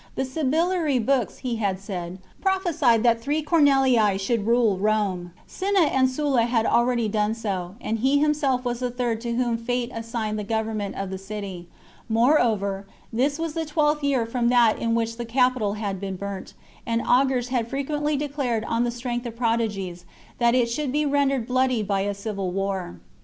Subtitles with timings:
[0.15, 6.09] "The Sibylline books," he had said," prophesied that three Cornelii should rule Rome; Cinna and
[6.09, 10.39] Sulla had already done so, and he himself was the third to whom fate assigned
[10.39, 11.69] the government of the city;
[12.09, 16.55] moreover, this was the twentieth year from that in which the Capitol had been burnt,
[16.83, 20.05] and augurs had frequently declared on the strength of prodigies
[20.39, 22.99] that it should be rendered bloody by a civil war."